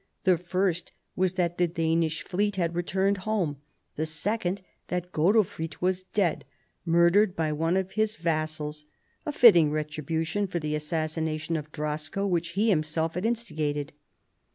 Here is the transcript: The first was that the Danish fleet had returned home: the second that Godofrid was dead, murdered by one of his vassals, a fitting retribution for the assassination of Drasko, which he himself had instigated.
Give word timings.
The 0.23 0.39
first 0.39 0.91
was 1.15 1.33
that 1.33 1.59
the 1.59 1.67
Danish 1.67 2.23
fleet 2.23 2.55
had 2.55 2.73
returned 2.73 3.17
home: 3.17 3.57
the 3.97 4.07
second 4.07 4.63
that 4.87 5.11
Godofrid 5.11 5.75
was 5.79 6.01
dead, 6.01 6.43
murdered 6.85 7.35
by 7.35 7.53
one 7.53 7.77
of 7.77 7.91
his 7.91 8.15
vassals, 8.15 8.85
a 9.27 9.31
fitting 9.31 9.69
retribution 9.69 10.47
for 10.47 10.57
the 10.57 10.73
assassination 10.73 11.55
of 11.55 11.71
Drasko, 11.71 12.25
which 12.27 12.53
he 12.53 12.69
himself 12.69 13.13
had 13.13 13.27
instigated. 13.27 13.93